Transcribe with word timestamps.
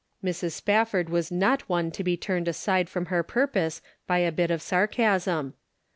Mrs. 0.25 0.53
Spafford 0.53 1.11
was 1.11 1.31
not 1.31 1.69
one 1.69 1.91
to 1.91 2.03
be 2.03 2.17
turned 2.17 2.47
aside 2.47 2.89
from 2.89 3.05
her 3.13 3.21
purpose 3.21 3.83
by 4.07 4.17
a 4.17 4.31
bit 4.31 4.49
of 4.49 4.59
sarcasm. 4.59 5.53